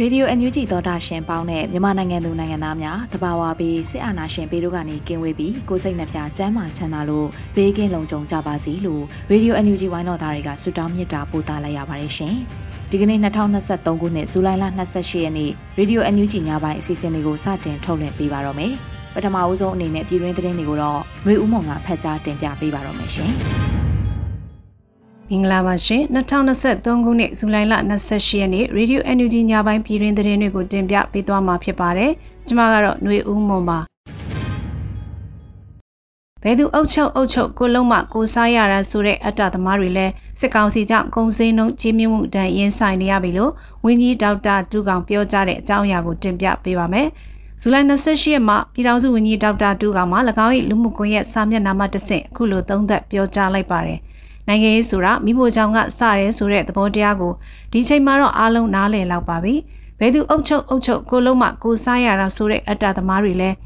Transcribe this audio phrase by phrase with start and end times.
[0.00, 7.26] Radio NUG သောတာရှင်ပေါင်းနဲ့မြန်မာနိုင်ငံသူနိုင်ငံသားများတဘာဝပြီးစစ်အာဏာရှင်ပေတို့ကနေကင်းဝေးပြီးကိုစိတ်နှပြချမ်းမာချမ်းသာလို့
[7.56, 12.34] ဘေးကင်းလုံခြုံကြပါစေလို့ Radio NUG ဝိုင်းတော်သားတွေကဆုတောင်းမေတ္တာပို့သလိုက်ရပါတယ်ရှင်။
[12.90, 18.72] ဒီကနေ့2023ခုနှစ်ဇူလိုင်လ28ရက်နေ့ Radio NUG ညပိုင်းအစီအစဉ်လေးကိုစတင်ထုတ်လွှင့်ပေးပါတော့မယ်။
[19.14, 23.32] ပထမအဦးဆုံးအနေနဲ့ပြည်တွင်းသတင်းတွေကိုတော့ຫນွေဦးမောင်ကဖတ်ကြားတင်ပြပေးပါတော့မယ်ရှင်။
[25.32, 26.02] မင်္ဂလာပါရှင်
[26.54, 32.12] 2023ခုနှစ်ဇူလိုင်လ28ရက်နေ့ Radio NUG ညပိုင်းပြည်တွင်သတင်းတွေကိုတင်ပြပေးသွားမှာဖြစ်ပါတယ်
[32.46, 33.78] ကျွန်မကတော့ຫນွေဦးမွန်ပါ
[36.42, 43.52] ဘယ်သူအုပ်ချုပ်အုပ်ချုပ်ကိုလုံးမကိုစားရတာဆိုတဲ့အတ္တသမားတွေလည်းစစ်ကောင်စီကြောင့်ကုံစင်းနှုံကြီးမြင့်မှုတန်ရင်ဆိုင်နေရပြီလို့
[43.84, 47.06] ဝင်းကြီးဒေါက်တာတူကောင်ပြောကြားတဲ့အကြောင်းအရာကိုတင်ပြပေးပါမယ်
[47.60, 54.00] ဇူလိုင်28ရက်မှာပြည်ထောင်စုဝန်ကြီးဒေါက်တာတူကောင်မှ၎င်း၏လူမှုကွန်ရက်စာမျက်နှာမှာတဆင့်အခုလိုသုံးသပ်ပြောကြားလိုက်ပါတယ်။
[54.48, 57.32] နိုင်ငံရေးဆိုတာမိဖို့ကြောင့်ကစရဲဆိုတဲ့သဘောတရားကို
[57.72, 59.54] ဒီချိန်မှာတော့အားလုံးနားလည်လောက်ပါပြီ
[59.98, 63.56] ဘယ်သူအုပ်ချုပ်အုပ်ချုပ်ကိုလုံးမကိုစားရတာဆိုတဲ့အတ္တသမားတွေလည်း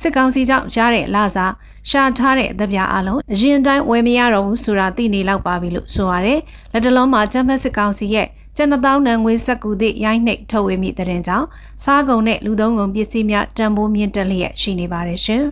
[0.00, 1.46] စစ်ကောင်စီကြောင့်ရတဲ့လစာ
[1.90, 6.40] ရှာထားတဲ့အသပြားအလုံးအရင်တိုင်းဝယ်မရတော့ဘူးဆိုတာသိနေလောက်ပါပြီလို့ဆိုရတယ်
[6.72, 11.46] လက်တလုံးမှာချမ်းဖက်စစ်ကောင်စီရဲ့ကျန်တောင်းနံငွေစက်ကူသည့်ရိုင်းနှိပ်ထုတ်ဝေမိတဲ့ကြောင့်
[11.84, 15.42] စားကုန်နဲ့လူသုံးကုန်ပစ္စည်းများတန်ဖိုးမြင့်တက်လျက်ရှိနေပါတယ်ရှင်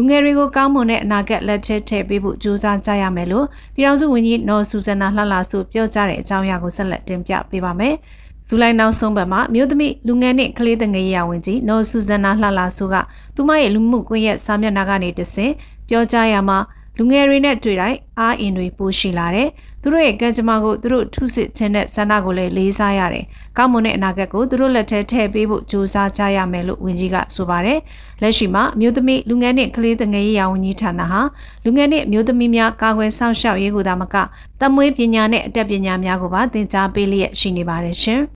[0.00, 7.94] လူငယ်တွေကိုကောင်းမွန်တဲ့အနာဂတ်လက်ထက်ထည့်ပေးဖို့ကြိုးစားကြရမယ်လို့ပြည်ထောင်စုဝန်ကြီးနော်ဆူဇနာလှလှဆုပြောကြားတဲ့အကြောင်းအရာကိုဆက်လက်တင်ပြပေးပါမယ်။
[8.48, 12.94] ဇူလိုင်နောက်ဆုံးပတ်မှာမြို့သမီးလူငယ်နှင့်ကလေးတငယ်ရာဝန်ကြီးနော်ဆူဇနာလှလှဆုက
[13.34, 15.52] သူမရဲ့လူမှုကွန်ရက်စာမျက်နှာကနေတဆင့်
[15.88, 16.58] ပြောကြားရမှာ
[16.98, 19.48] လူငယ်တွေနဲ့တွေ့တိုင်းအားအင်တွေပိုရှိလာတယ်။
[19.82, 23.24] သူတို့ရဲ့ကံကြမ္မာကိုသူတို့ထုစစ်ခြင်းနဲ့ဆန္ဒကိုလည်းလေးစားရတယ်။
[23.56, 27.78] ကောင်းမွန်တဲ့အနာဂတ်ကိုသူတို့လက်ထဲထည့်ပေးဖို့ကြိုးစားကြရမယ်လို့ဝန်ကြီးကဆိုပါတယ်။
[28.22, 31.20] လက်ရှိမှာမြို့သမီးလူငယ်နှင့်ကလေးငယ်ရေးရာဝန်ကြီးဌာနဟာ
[31.64, 34.16] လူငယ်နှင့်မြို့သမီးများကာကွယ်စောင့်ရှောက်ရေးကိုသာမက
[34.60, 38.22] တမွေးပညာနဲ့အတတ်ပညာများကိုပါသင်ကြားပေးလျက်ရှိနေပါတယ်ရှင်။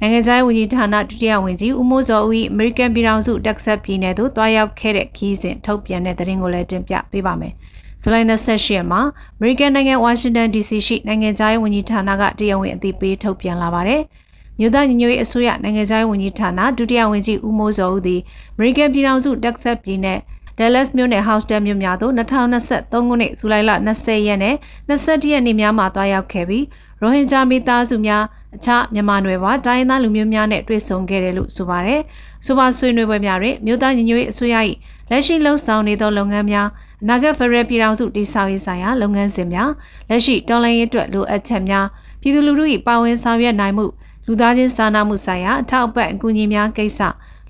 [0.00, 7.54] နိုင်ငံခြားဝန်ကြီးဌာနဒုတိယဝန်ကြီးဦးမိုးစောဦး၏အမေရိကန်ပြည်ထောင်စုတက်ဆက်ပြည်နယ်သို့တွားရောက်ခဲ့တဲ့ခီးစဉ်ထုတ်ပြန်တဲ့သတင်းကိုလည်းတင်ပြပေးပါမယ်။
[8.02, 9.00] ဇူလိုင်28ရက်မှာ
[9.38, 14.02] အမေရိကန်နိုင်ငံဝါရှင်တန် DC ရှိနိုင်ငံခြားရေးဝန်ကြီးဌာနကတရားဝင်အသိပေးထုတ်ပြန်လာပါတယ်။
[14.58, 18.20] မြို့သားညီညွတ်ရေးအစိုးရနိုင်ငံခြားရေးဝန်ကြီးဌာနဒုတိယဝန်ကြီးဦးမိုးစောဦးသည်
[18.54, 20.18] အမေရိကန်ပြည်ထောင်စုတက်ဆက်ပြည်နယ်
[20.58, 24.54] Dallas မြို့နယ် Houston မြို့များသို့2023ခုနှစ်ဇူလိုင်လ20ရက်နဲ့
[24.88, 26.64] 21ရက်နေ့များမှာတွားရောက်ခဲ့ပြီး
[27.00, 28.22] ရိုဟင်ဂျာမိသားစုများ
[28.56, 32.00] အခြားမြန်မာနွယ်ဘတိုင်းသားလူမျိုးများနဲ့တွေ့ဆုံခဲ့တယ်လို့ဆိုပါတယ်။
[32.46, 34.56] ဆိုပါဆွေးနွေးပွဲများတွင်မြို့သားညီညွတ်ရေးအစိုးရ၏
[35.10, 36.68] လက်ရှိလှုပ်ဆောင်နေသောလုပ်ငန်းများ
[37.02, 39.70] အနာဂတ်ဖရယ်ပြည်ထောင်စုတည်ဆောက်ရေးဆိုင်ရာလုပ်ငန်းစဉ်များ
[40.08, 41.86] လက်ရှိတော်လှန်ရေးအတွက်လိုအပ်ချက်များ
[42.20, 43.86] ပြည်သူလူထု၏ပါဝင်ဆောင်ရွက်နိုင်မှု
[44.26, 47.00] လူသားချင်းစာနာမှုဆိုင်ရာအထောက်အပံ့အကူအညီများကိစ္စ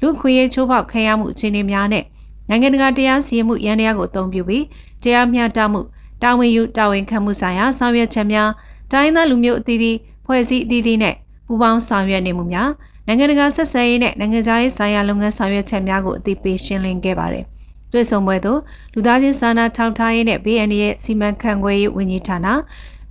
[0.01, 2.05] လူခွင့်ရေးချိုးဖောက်ခံရမှုအခြေအနေများနဲ့
[2.49, 4.65] နိုင်ငံတကာတရားစီရင်မှုရန်တရားကိုအသုံးပြုပြီး
[5.03, 5.81] တရားမျှတမှု
[6.23, 8.51] တာဝန်ယူတာဝန်ခံမှုဆိုင်ရာဆောင်ရွက်ချက်များ
[8.93, 9.97] တိုင်းသားလူမျိုးအသီးသီး
[10.27, 11.15] ဖွဲ့စည်းအသီးသီးနဲ့
[11.47, 12.71] ပူးပေါင်းဆောင်ရွက်နေမှုများ
[13.07, 17.47] နိုင်ငံတကာဆက်ဆံရေးနဲ့နိုင်ငံခြားရေးဆိုင်ရာလုပ်ငန်းဆောင်ရွက်ချက်များကိုအသိပေးရှင်းလင်းခဲ့ပါတယ်။
[17.93, 18.61] တွေ့ဆုံပွဲသို့
[18.95, 22.47] လူသားချင်းစာနာထောက်ထားရေးနဲ့ BN ရဲ့စီမံခန့်ခွဲရေးဝန်ကြီးဌာန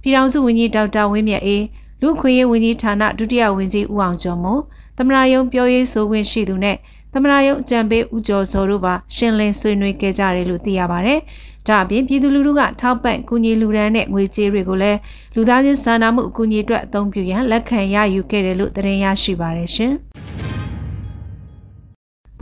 [0.01, 1.63] ပြည်ထောင်စုဝန်ကြီးဒေါက်တာဝင်းမြတ်အေး
[2.01, 4.61] လူခွင့်ရေးဝန်ကြီးဌာနဒုတိယဝန်ကြီးဦးအောင်ကျော်မို့
[4.97, 6.77] သမရာယုံပြောရေးဆိုခွင့်ရှိသူနဲ့
[7.13, 11.19] သမရာယုံအကြံပေးဦးကျော်စောတို့ပါရှင်းလင်းဆွေးနွေးခဲ့ကြတယ်လို့သိရပါတယ်။
[11.67, 14.99] ဒါအပြင်ပြည်သူလူထုကထောက်ပံ့ကူညီလူဒန်းတဲ့ငွေကြေးတွေကိုလည်း
[15.35, 19.93] လူသားချင်းစာနာမှုအကူအညီအတွက်အသုံးပြုရန်လက်ခံရယူခဲ့တယ်လို့သတင်းရရှိပါတယ်ရှင်။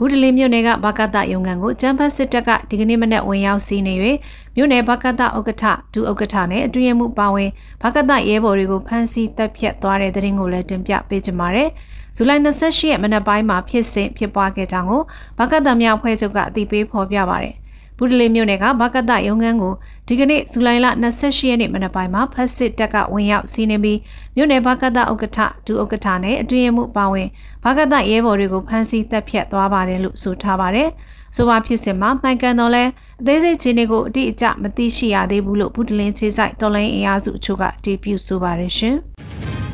[0.00, 3.94] ဘူးဒလင်းမြို့နယ်ကဘကတရုံငံကိုကျန်းဖတ်စစ်တပ်ကဒီကနေ့မနက်ဝင်ရောက်စီးနေ၍
[4.56, 5.64] မြို့နယ်ဘကတဥက္ကဋ္ဌ
[5.94, 7.50] ဒုဥက္ကဋ္ဌနဲ့အတွင်းမှုပါဝင်
[7.82, 11.68] ဘကတရဲဘော်တွေကိုဖမ်းဆီးတပ်ဖြတ်သွားတဲ့တဲ့ရင်ကိုလည်းတင်ပြပေးကြပါမယ်။
[12.16, 15.02] ဇူလိုင်28ရက်မနက်ပိုင်းမှာဖြစ်စဉ်ဖြစ်ပွားခဲ့ကြောင်းကို
[15.38, 17.54] ဘကတမြောက်ဖွဲ့ချုပ်ကအသိပေးဖော်ပြပါရတယ်။
[17.98, 19.74] ဘ။ဘူးတလင်းမြို့နယ်ကဘကတရုံငန်းကို
[20.08, 20.86] ဒီကနေ့ဇူလိုင်လ
[21.16, 23.98] 28ရက်နေ့မနက်ပိုင်းမှာဖက်စစ်တပ်ကဝင်ရောက်စီးနင်းပြီး
[24.36, 27.28] မြို့နယ်ဘကတဥက္ကဋ္ဌဒုဥက္ကဋ္ဌနဲ့အတွင်းမှုပါဝင်
[27.64, 30.88] ဘကတရဲဘော်တွေကိုဖမ်းဆီးတပ်ဖြတ်သွားပါတယ်လို့ဆိုထားပါတယ်။
[31.36, 32.84] ဆိုပါဖြစ်စဉ်မှာမှန်ကန်တော့လဲ
[33.20, 38.96] အသေးစိတ်ချင်းတွေကိုအတိအကျမသိရှိရသေးဘူးလို့ဘူးတလင်းချေဆိုင်တော်လိုင်းအင်အားစုအချို့ကတီးပြဆိုပါတယ်ရှင်။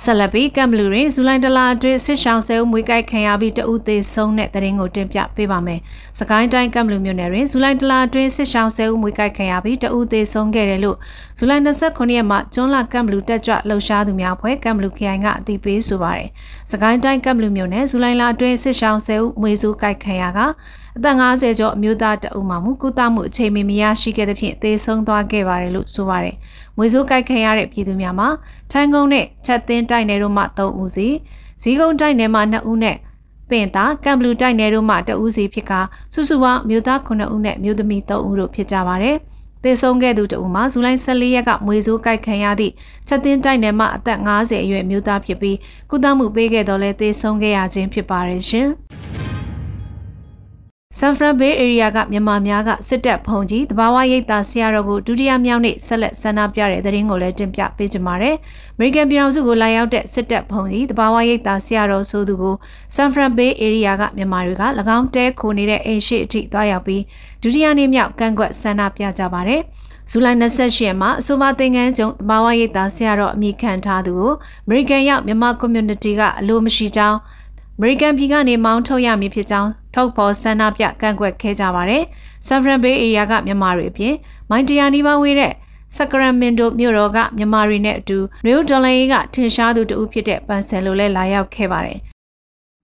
[0.00, 5.80] ဆက်လက်ပြီးကမ်ဘလူးတွင်ဇူလိုင်တလအတွင်းစစ်ရှောင်းဆဲဦးမွေးကိုက်ခံရပြီးတဦးသေးဆုံးတဲ့တဲ့ရင်ကိုတင်ပြပေးပါမယ်။
[6.18, 10.96] စကိုင်းတိုင်းကမ်ဘလူးမြို့နယ်တွင်ဇူလိုင်တလအတွင်းစစ်ရှောင်းဆဲဦးမွေးကိုက်ခံရပြီးတဦးသေးဆုံးခဲ့တယ်လို့
[11.38, 16.28] ဇူလိုင်29ရက်မှာကျွန်းလာကမ်ဘလူးတက်ကြွလှုပ်ရှားသူများဖွဲ့ကမ်ဘလူးခရိုင်ကအသိပေးဆိုပါတယ်။
[16.72, 20.40] စကိုင်းတိုင်းကမ်ဘလူးမြို့နယ်ဇူလိုင်လအတွင်းစစ်ရှောင်းဆဲဦးမွေးစုကိုက်ခံရက
[20.96, 26.36] အသက်50ကျော်အမျိုးသားတအုပ်မှမူကုသမှုအချိန်မီမရရှိခဲ့တဲ့ဖြင့်သေဆုံးသွားခဲ့ပါတယ်လို့ဆိုပါတယ်။
[26.76, 28.28] မွေစိုးကြိုက်ခံရတဲ့ပြည်သူများမှာ
[28.70, 31.08] ထိုင်းကုန်းနဲ့ချက်သင်းတိုက်နယ်တို့မှ3ဦးစီ
[31.62, 32.96] ဇီးကုန်းတိုက်နယ်မှ2ဦးနဲ့
[33.50, 35.72] ပင်သာကမ်ဘလူတိုက်နယ်တို့မှ2ဦးစီဖြစ်က
[36.12, 39.16] စုစုပေါင်းမြို့သား9ဦးနဲ့မြို့သမီး3ဦးတို့ဖြစ်ကြပါတယ်။
[39.62, 42.72] သေဆုံးခဲ့သူတဦးမှာဇူလိုင်14ရက်ကမွေစိုးကြိုက်ခံရသည့်
[43.08, 45.56] ချက်သင်းတိုက်နယ်မှအသက်50အရွယ်မြို့သားဖြစ်ပြီး
[45.90, 48.68] ကုသမှုပေးခဲ့တော့လဲသေဆုံးခဲ့ရခြင်းဖြစ်ပါတယ်ရှင်။
[50.98, 58.36] ဆန်ဖရန်ဘေးအေရီးယားကမြန်မာများကစစ်တပ်ဖုန်ကြီးတဘာဝရိပ်သာဆရာတော်ကိုဒုတိယမြောက်နေ့ဆက်လက်ဆန္ဒပြတဲ့သတင်းကိုလည်းတင်ပြပေးကြပါမယ်။
[58.74, 62.54] အမေရိကန်ပြည်ထောင်စုကိုလာရောက်တဲ့စစ်တပ်ဖုန်ကြီးတဘာဝရိပ်သာဆရာတော်ဆိုသူကို
[62.94, 64.64] ဆန်ဖရန်ဘေးအေရီးယားကမြန်မာတွေက၎
[64.96, 67.02] င်းတဲခိုနေတဲ့အိမ်ရှိအထိသွားရောက်ပြီး
[67.42, 69.62] ဒုတိယနေ့မြောက်ကန့်ကွက်ဆန္ဒပြကြပါတယ်။
[70.10, 74.32] ဇူလိုင်28ရက်မှာအဆိုပါသင်္ကန်းကျုံတဘာဝရိပ်သာဆရာတော်အမိခံထားသူကို
[74.66, 77.41] အမေရိကန်ရောက်မြန်မာ community ကအလိုမရှိကြောင်းအ
[77.84, 82.02] မေရိကန်ပြည်ကနေမောင်းထုတ်ရမည်ဖြစ်ကြောင်းထုတ်ဖော်ဆန္ဒပြကန့်ကွက်ခဲ့ကြပါတယ်။
[82.46, 84.14] ဆန်ဖရန်ဘေးအေရီးယားကမြန်မာတွေအပြင်
[84.50, 85.52] မိုင်းတရာနီးပါးဝေးတဲ့
[85.96, 91.98] စကရမင်တိုမြို့တော်ကမြန်မာတွေနဲ့အတူနယူးဒေါ်လာရေးကထင်ရှားသူတဦးဖြစ်တဲ့ပန်ဆယ်လိုလည်းလာရောက်ခဲ့ပါတယ်။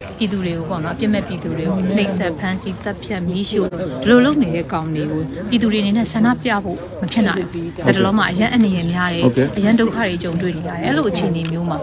[0.03, 9.25] ပြည်သူတွေကိုပေါ့နော်အပြစ်မဲ့ပြည်သူတွေကိုနှိပ်စက်ဖမ်းဆီးတပ်ဖြတ်မီးရှို့ဒီလိုလုပ်နေတဲ့ကောင်တွေကိုပြည်သူတွေအနေနဲ့ဆန္ဒပြဖို့မဖြစ်နိုင်ဘူးဒါတလုံးမှအရန်အနေရများတယ်
[9.59, 11.79] အရန်ဒုက္ခတွေကြုံတွေ့နေရတယ်အဲ့လိုအခြေအနေမျိုးမှာ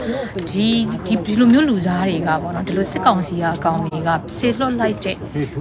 [0.51, 0.67] ဒီ
[1.05, 5.15] ဒီဒီလိုမျိုးလူစားတွေကပေါ့နော်ဒီလိုစစ်ကောင်စီကအကောင်တွေကဆေလွတ်လိုက်တဲ့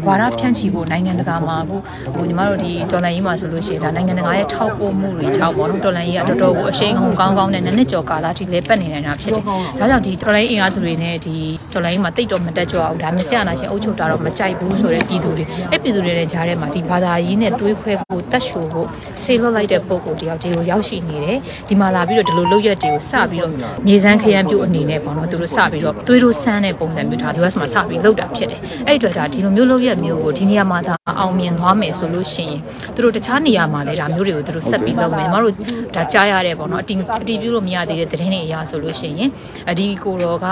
[0.06, 1.76] ဝါရဖြန့်ချီဖို့နိုင်ငံတကာမှာအခု
[2.14, 11.34] ဟိုညီမတို့ဒီဒေါ်လာရေးမှာဆိုလို့ရှိရင်ဒါနိုင်ငံတကာရဲ့ထောက်ပို့မှုတွေကြောင့်ပေါ့နော်ဒေါ်လာရေးကတော်တော်ကိုအရှိန်ဟုန်ကောင်းကောင်းနဲ့နည်းနည်းကြော်ကာလာထိလဲပတ်နေနေတာဖြစ်တယ်ဒါကြောင့်ဒီဒေါ်လာရေးအင်အားစုတွေနဲ့ဒီ
[11.72, 18.86] ဒေါ်လာရေးမှာတိတ်တော့မတက်ကြအောင်ဒါမျိုးဆရာနာရှင်အုပ်ချုပ်တာတော့မကြိုက်ဘူးဆိုတဲ့ပြည်သူတွေအဲ့ပြည်သူတွေနဲ့ကြားထဲမှာဒီဘာသာရေးနဲ့သွေးခွဲဖို့တက်ရှို့ဖို့
[19.22, 21.38] ဆေးလွတ်လိုက်တဲ့ပုံကိုတယောက်ဒီကိုရောက်ရှိနေတယ်
[21.68, 23.52] ဒီမှာလာပြီးတော့ဒီလိုလုပ်ရက်တွေကိုစပြီးတော့
[23.86, 32.60] မြေစမ်းခရမ်းပြုတ်အနေနဲ့ပေါ့နော်သူတို့စပြီးတော့သွေးတို့ဆန်းတဲ့ပုံစံမျိုးဒါ US မှာစပြီးလုပ်တာဖြစ်တယ်အဲ့အတွက်ဒါဒီလိုမျိုးလုပ်ရက်မျိုးကိုဒီနေရာမှာဒါအောင်မြင်သွားမယ်ဆိုလို့ရှိရင်
[32.94, 35.54] သူတို့တခြားနေရာမှာလည်းဒါမျိုးတွေကိုသူတို့ဆက်ပြီးလုပ်မယ်ညီမတို့
[35.94, 39.30] ဒါကြားရတဲ့ပေါ့နော်အတီအတီပြုလို့မရသေးတဲ့သတင်းတွေအရာဆိုလို့ရှိရင်
[39.70, 40.46] အဒီကိုတော်က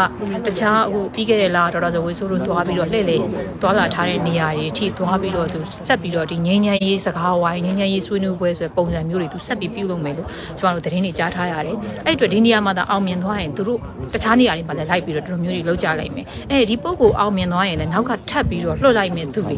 [0.46, 3.16] တခြားအခုပြီးခဲ့တဲ့လတော်တော်ဆိုဝေဆိုးလို့သွားပြီးတော့လှည့်လေ
[3.62, 5.58] သွားလာထားတဲ့နေရာတွေအထိသွားပြီးတော့သူ
[5.88, 13.78] ဆက်ပြီးတော့ဒီငင်းငယ်ရေးစကားဝိုင်းငင်းငယ်ရေးဆွေးနွေးပွဲဆိုတဲ့ပုံစံမျိုးတွေသူဆက်ပြီးပြုလုပ်မယ်လို့ကျွန်တော်တို့သတင်းတွေကြားထားရတယ်အဲ့အတွက်ဒီနေရာမှာသာအောင်မြင်သွားရင်သူတို့
[14.12, 19.56] တခြားနေရာတွေမှာလည်းလိုက်ပြီးတော့ဒီလိုမျိုးတွေလုပ်ကြလိုက်မယ်အဲဒီပုံကိုအောင်မြင်သွားရင်လည်းနောက်ကထပ်ပြီးတော့လွှတ်လိုက်မယ်သူတွေ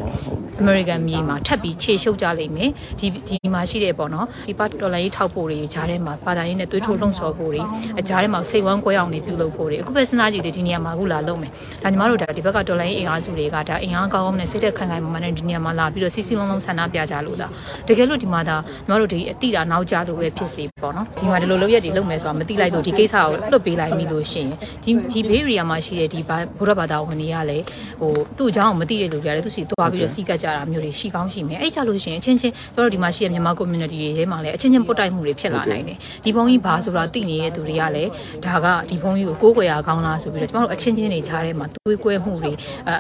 [0.60, 7.62] American မြေမှာထပ်ပြီးခြေရှုပ်ကြလိမ့်မယ်ဒီဒီမှာရှိတဲ့ပေါ့နော်ဒီပတ်ဒေါ်လာရေးထောက်ဖို့တွေဂျားထဲမှာဘာသာရေးနဲ့သွေးထိုးလှုံ့ဆော်ဖို့တွေ
[8.00, 11.50] အဂျားထဲမှာစိတ်ဝမ်းကွဲအောင်နေပြုလုပ်ဖို့တွေအခုပဲစဉ်းစားကြည့်တယ်ဒီနေရာမှာအခုလာလုပ်မယ်
[11.82, 17.50] ဒါညီမတို့ဒါဒီဘက်ကဒေါ်လာရေးအင်အားစုတွေကဒါအင်အားကောင်းကောင်းနဲ့စိတ်သက်ခိုင်ခိုင်မာမာနဲ့ဒီနေရာမှာလာပြီးတော့စီစီလုံးလုံးဆန္ဒပြကြလို့လား
[17.88, 18.56] တကယ်လို့ဒီမှာဒါ
[18.88, 24.50] ညီမတို့ဒီအတိတာနောက်ကြလို့ပဲဖြစ်စီပေါ့နော်ဒီမှာဒီလိုလုပ်ရက်တွေလုပ်မယ်ဆိုတာမသိလိုက်တော့ဒီကိစ္စကိုလွတ်ပေးလိုက်မိလို့ရှိရင်
[24.84, 27.64] ဒီဒီဘေးရီယာမှာရှိတဲ့ဒီဘုရားဘာသာဝင်တွေကလည်း
[28.00, 38.10] ဟိုသူ့အကြောင်းကိုမသိတဲ့လူတွေကလည်းသူစီသွားပြီးတော့စီကတ်ကြတာမျိုးတွေရှိကောင်းရှိမယ်အဲ့ကြလို့ရှိရင်အချင်းချင်းတို့ဒီမှာရှိတဲ့မြန်မာ community တွေထဲမှာလည်းအချင်းချင်းပုတ်တိုက်မှုတွေဖြစ်လာနိုင်တယ်ဒီဘုံကြီးဘာဆိုတာသိနေတဲ့သူတွေကလည်း
[38.44, 42.52] ဒါကဒီဘုံကြီးကိုကိုးကွယ်ရကောင်းလားဆိုပြီးတော့ကျမတို့အချင်းချင်းတွေခြားထဲမှာတွေးကွဲမှုတွေ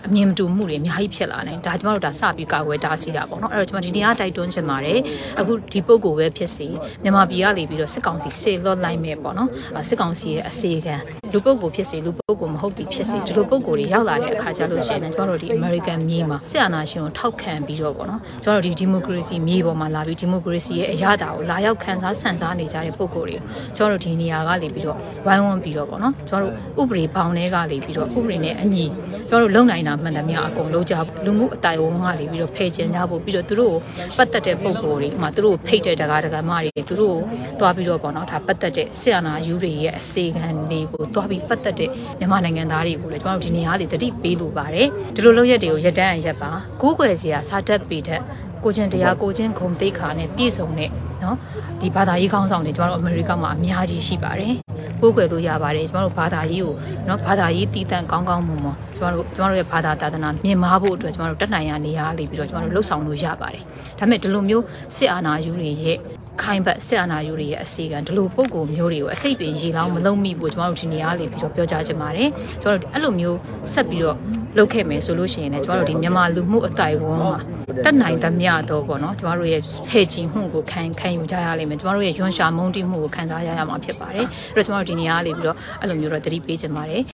[0.06, 4.98] အမြင်မတူမှုတွေအများကြီးဖြစ်လာနိုင်ဒါကျမတို့ဒါစပြီးကာကွယ်တားဆီးတာပေါ့နော်အဲ့တော့ကျမဒီနေရာတိုက်တွန်းချင်ပါတယ်
[5.40, 6.66] အခုဒီပုံကိုပဲဖြစ်စီ
[7.02, 9.48] မြန်မာပြည်ကနေပြီးတော့စစ်ကောင်စီဆေလော့လိုက်မဲ့ပေါ့နော်
[9.88, 10.96] စစ်ကောင်စီရဲ့အစီခံ
[11.32, 23.36] လူပုတ်ကိုဖြစ်စီလူပုတ်ကိုမဟုတ်ပြီဖြစ်စီဒီလိုပုတ်ကိုတွေရောက်လာတဲ့အခါကျလို့ရှိရင်ကျမတို့ဒီ American မြေမှာစစ်အာဏာရှင်ကိုထောက်ခံပြီးတော့ပေါ့နော်ကျမတို့ဒီ democracy မြေပေါ်မှာလာပြီး democracy ရဲ့အရာတာကိုလာရောက်ခံစားဆန်စားနေကြတဲ့ပုတ်ကိုတွေ
[23.76, 24.96] ကျမတို့ဒီနေရာကနေပြီးတော့
[25.26, 28.86] ဝိုင်းဝန်းပြီးတော့ပေါ့နော်ကျမတို့ဥပဒေဘောင်ထဲကနေပြီးတော့ဥပဒေနဲ့အညီ
[29.28, 46.50] ကျွန်တော်တို့လုံနိုင်တာမှန်တယ်မြောက်အကုန်လုံးကြလူမှုအတိုင်းဝန်းကနေပြီးတော့ဖယ်ကျင်ကြဖို့ပြီးတော့သူတို့ကိုပတ်သက်တဲ့ပုံပေါ်တွေဥမာသူတို့ကိုဖိတ်တဲ့တကားတကားမတွေသူတို့ကိုတွားပြီးတော့ပေါ့နော်ဒါပတ်သက်တဲ့ဆီယနာယူတွေရဲ့အစီခံတွေကိုတွားပြီးပတ်သက်တဲ့မြန်မာနိုင်ငံသားတွေကိုလည်းကျွန်တော်တို့ဒီနေရာတွေတတိပေးလိုပါတယ်ဒီလိုလုပ်ရက်တွေကိုရတန်းရက်ပါ
[46.82, 48.20] ကိုးကွယ်စရာစာတက်ပေတဲ့
[48.64, 50.90] ကိုချင်းတရားကိုချင်းဂုံသိခါနဲ့ပြည့်စုံတဲ့
[51.22, 51.36] နော်
[51.80, 54.63] ဒီဘာသာရေးခေါင်းဆောင်တွေကျွန်တော်တို့အမေရိကမှာအများကြီးရှိပါတယ်
[55.03, 63.63] ကိုးကွယ်လို့ရပါတယ်ကျမတို့ဘာသာရေးကိုเนาะဘာသာရေးတည်တံ့ကောင်းကောင်းမွန်မွန်ကျမတို့ကျမတို့ရဲ့ဘာသာတာသနာမြင်မာဖို့အတွက်ကျမတို့တက်နိုင်ရနေရလေးပြီးတော့ကျမတို့လှုပ်ဆောင်လို့ရပါတယ်
[63.99, 64.63] ဒါပေမဲ့ဒီလိုမျိုး
[64.95, 65.97] စစ်အာဏာယူတွေရဲ့
[66.42, 72.28] ခိုင်ဘတ်ဆက်အနာယူတွေရဲ့အစီကံဒီလိုပုံကိုမျိုးတွေကိုအစိတ်ပင်ရေလောင်းမလုံးမိဘူးကျွန်တော်တို့ဒီနေရာလေးပြီးတော့ပြောကြားချင်ပါတယ်
[72.62, 73.38] ကျွန်တော်တို့အဲ့လိုမျိုး
[73.72, 74.16] ဆက်ပြီးတော့
[74.58, 77.36] လုပ်ခဲ့မယ်ဆိုလို့ရှိရင်လည်းကျွန်တော်တို့ဒီမြန်မာလူမှုအတိုင်းဝန်းမှာ
[77.84, 87.13] တက်နိုင်သမျှတော့ပေါ့နော်ကျွန်တော်တို့ရဲ့ဖဲ့ချီမှုကိုခံခံယူကြရလိမ့်မယ်ကျွန်တော်တို့ရဲ့ရွှန်ရှာမုန်းတိမှုကိုခံစားရရမှာဖြစ်ပါတယ်အဲ့တော့ကျွန်တော်တို့ဒီနေရာလေးပြီးတော့အဲ့လိုမျိုးတော့သတိပေးချင်ပါတယ်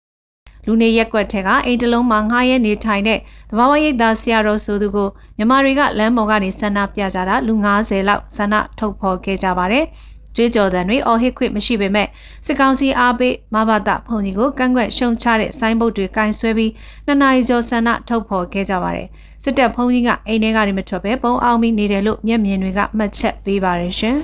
[0.66, 3.18] လူနေရက်ကွက်ထဲကအိမ်တလုံးမှာငှားရဲနေထိုင်တဲ့
[3.50, 9.84] သဘာဝရိပ်သာဆရာတော်ဆိုသူကိုမြန်မာတွေကလမ်းပေါ်ကနေဆန္ဒပြကြတာလူ90လောက်ဆန္ဒထုတ်ဖော်ခဲ့ကြပါတယ်။
[10.36, 12.08] ကြွေးကြော်သံတွေအော်ဟစ်ခွင့်မရှိပေမဲ့
[12.46, 16.72] စစ်ကောင်စီအားပေးမဘာတာဖုန်ကြီးကိုကန့်ကွက်ရှုံချတဲ့ဆိုင်းဘုတ်တွေကင်ဆွဲပြီး
[17.06, 19.08] နှစ်နာရီကျော်ဆန္ဒထုတ်ဖော်ခဲ့ကြပါတယ်။
[19.42, 24.16] စစ်တပ်ဖုန်ကြီးကအိမ်ထဲကနေမထွက်ဘဲပုံအောင်ပြီးနေတယ်လို့မျက်မြင်တွေကမှတ်ချက်ပေးပါတယ်ရှင်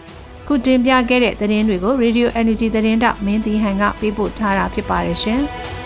[0.46, 5.42] ။ခုတင်ပြခဲ့တဲ့သတင်းတွေကို Radio Energy သတင်းတောက်မင်းသီဟန်ကပေးပို့ထားတာဖြစ်ပါတယ်ရှင်။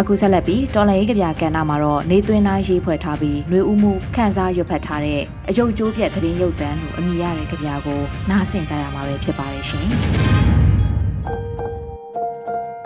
[0.00, 9.86] အခုဆက်လက်ပြီးတော်လန်ရေးကြပြကဏ္ဍမှာတော့နေသွင်းသားရေးဖွဲ့ထားပြီးနှွေဦးမှုခန်းစားရွက်ဖတ်ထားတဲ့အယုတ်ကျိုးပြက်သတင်းရုပ်သံလို့အမည်ရတဲ့ကြပြကိုနားဆင်ကြရမှာပဲဖြစ်ပါရဲ့ရှင်။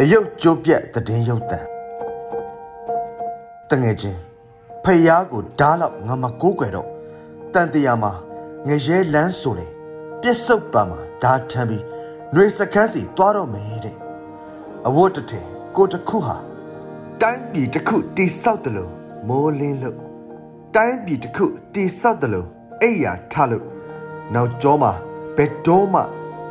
[0.01, 1.61] အယုတ်ကျိုးပြက်သတင်းရုပ်သံ
[3.71, 4.19] တငယ်ချင်း
[4.85, 6.89] ဖယားကိုဓာလောက်ငမကိုးကွယ်တော့
[7.55, 8.13] တန်တရာမှာ
[8.69, 9.67] ငရဲလန်းဆိုလေ
[10.23, 11.85] ပြစ်စုပ်ပါမှာဓာထမ်းပြီး
[12.35, 13.97] နှွေစကန်းစီသွားတော့မယ်တဲ့
[14.87, 15.47] အဝတ်တထည်
[15.77, 16.37] ကိုတခုဟာ
[17.23, 18.93] တိုင်းပြည်တစ်ခုတိဆောက်တယ်လို့
[19.29, 19.99] မိုးလင်းလို့
[20.75, 21.45] တိုင်းပြည်တစ်ခု
[21.75, 22.49] တိဆောက်တယ်လို့
[22.83, 23.65] အိယာထားလို့
[24.35, 24.93] နောက်ကျောမှာ
[25.37, 26.01] ဘယ်တော့မှ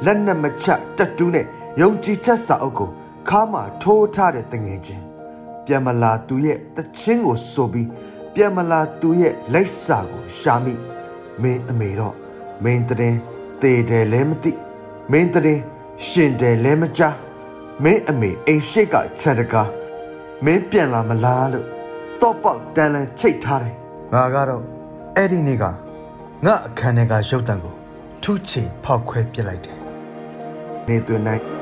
[0.06, 1.46] လက်နက်မချတက်တူးနဲ့
[1.82, 2.90] ယုံကြည်ချက်စာအုပ်ကို
[3.30, 5.04] ခါမှထိုးထားတဲ့တငယ်ချင်း
[5.66, 7.88] ပြန်မလာသူရဲ့တချင်းကိုဆိုပြီး
[8.34, 10.74] ပြန်မလာသူရဲ့လက်စာကိုရှာမိ
[11.42, 12.16] မင်းအမေတော့
[12.64, 13.18] မင်းတရင်
[13.62, 14.52] တေတယ်လဲမသိ
[15.12, 15.62] မင်းတရင်
[16.06, 17.16] ရှင်တယ်လဲမကြား
[17.84, 19.87] မင်းအမေအိမ်ရှိကချက်တကား
[20.46, 21.66] မင်းပြန်လာမလားလို့
[22.22, 23.76] တော့ပေါက်တန်လန်ချိတ်ထားတယ်
[24.14, 24.64] ငါကတော့
[25.16, 25.64] အဲ့ဒီနေ့က
[26.46, 27.76] ငါအခန်းထဲကရုပ်တံကို
[28.24, 29.78] ထုချေဖောက်ခွဲပစ်လိုက်တယ်
[30.88, 31.57] နေသွင်းနိုင်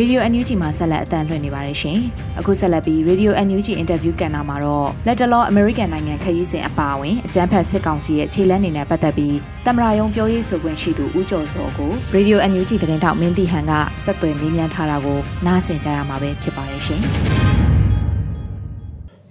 [0.00, 1.98] Radio NUG မှာဆက်လက်အသံလွှင့်နေပါတယ်ရှင်။
[2.38, 13.72] အခုဆက်လက်ပြီး Radio NUG Interview ကဏ္ဍမှာတော့လက်တလော American နိုင်ငံခရီးစဉ်အပါအဝင်အကြမ်းဖက်စစ်ကောင်စီရဲ့ခြေလှမ်းနေနဲ့ပတ်သက်ပြီးတမရာယုံပြောရေးဆိုခွင့်ရှိသူဦးကျော်စောကို Radio NUG သတင်းထောက်မင်းတီဟန်က
[14.04, 17.02] ဆက်သွယ်မေးမြန်းထားတာကိုနားဆင်ကြရမှာပဲဖြစ်ပါတယ်ရှင်။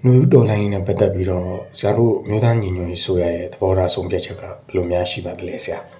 [0.04, 1.48] လူဦးတော်လိုင်းနဲ့ပတ်သက်ပြီးတော့
[1.78, 5.80] ဆရာတို့မြို့သားညီညွတ်ရေးဆိုရရဲ့သဘောထားဆုံးဖြတ်ချက်ကဘယ်လိုများရှိပါသလဲဆရာ။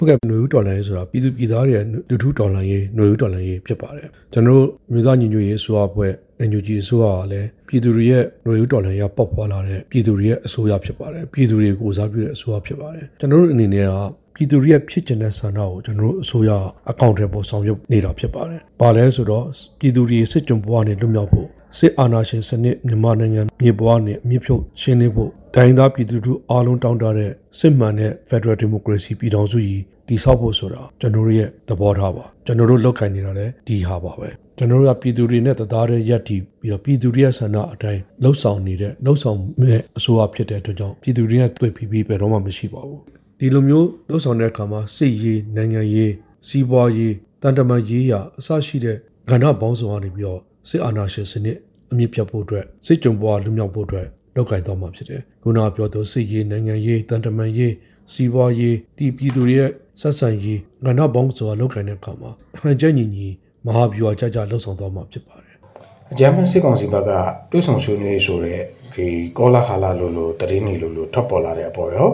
[0.00, 6.12] ုတ်ကဲ့ຫນွေဦးတော်လှန်ရေးဆိုတာပြည်သူပြည်သားတွေရဲ့လူထုတော်လှန်ရေးຫນွေဦးတော်လှန်ရေးဖြစ်ပါတယ်ကျွန်တော်တို့မြို့သားညီညွတ်ရေးအစိုးရအဖွဲ့
[6.48, 13.92] NUG အစိုးရကလည်းပြည်သူတွေရဲ့ຫນွေဦးတော်လှန်ရေးပေါက်ဖွာလာတဲ့ပြည်သူတွေရဲ့အစိုးရဖြစ်ပါတယ်ပြည်သူတွေကိုစားပြုတဲ့အစိုးရဖြစ်ပါတယ်ကျွန်တော်တို့အနေနဲ့က
[14.34, 16.50] ပြည်သူရဲ့ဖြစ်ကျင်တဲ့ဆန္ဒကိုကျွန်တော်တို့အစိုးရ
[16.90, 19.46] အကောင့်ထဲပေါ်ဆောင်ရွက်နေတာဖြစ်ပါတယ်။ဘာလဲဆိုတော့
[19.80, 43.01] ပြည်သူတွေစစ်ကြုံဘဝနဲ့လွတ်မြောက်ဖို့စစ်အာဏာရှင်စနစ်မြန်မာနိုင်ငံမြေပွားနဲ့အမြင့်ဖြုတ်ရှင်းလင်းဖို့တိုင်းသားပြည်သူတို့အားလုံးတောင်းတတဲ့စစ်မှန်တဲ့ Federal Democracy ပြည်ထောင်စုကြီး တည်ဆောက်ဖို့ဆိုတာကျွန်တော်တို့ရဲ့သဘောထားပါကျွန်တော်တို့လောက်ကိုင်နေတာလည်းဒီဟာပါပဲကျွန်တော်တို့ကပြည်သူတွေနဲ့တသားတည်းရက်တည်ပြီးတော့ပြည်သူတွေရဲ့ဆန္ဒအတိုင်းလှုပ်ဆောင်နေတဲ့လှုပ်ဆောင်မဲ့အစိုးရဖြစ်တဲ့အတွက်ကြောင့်ပြည်သူတွေနဲ့တွေ့ပြီးပြီးဘယ်တော့မှမရှိပါဘူး
[43.39, 46.13] ဒီလိုမျိုးလှုပ်ဆောင်တဲ့အခါမှာစစ်ရေးနိုင်ငံရေး
[46.47, 48.97] စီးပွားရေးတန်တမာရေးရာအစရှိတဲ့
[49.29, 51.57] ကဏ္ဍပေါင်းစုံကနေပြီးတော့စစ်အာဏာရှင်စနစ်
[51.91, 57.73] အမြင့်ဖြတ်ဖို့အတွက်စစ်ကြုံပွားလူမြောက်ဖို့အတွက်လောက်ကင်သွားမှာဖြစ်တယ်။ခုနကပြောသူစစ်ရေးနိုင်ငံရေးတန်တမာရေး
[58.13, 63.27] စီးပွားရေးဒီပြည်သူတွေရဲ့ ဆက်ဆံရေးငါနောက်ပေါင်းဆိုတာလောက်ကင်တဲ့အခါမှာအမှန်ကျညီညီ
[63.65, 65.55] မဟာဗျူဟာကြကြလှုပ်ဆောင်သွားမှာဖြစ်ပါတယ်။
[66.11, 67.11] အကြမ်းဖက်စစ်ကောင်စီဘက်က
[67.51, 68.61] တွဲဆောင်ဆွေးနွေးဆိုတဲ့
[68.95, 69.07] ဒီ
[69.37, 72.09] ကောလာဟာလာလိုလိုတရင်နေလိုလိုထပ်ပေါ်လာတဲ့အပေါ်ရော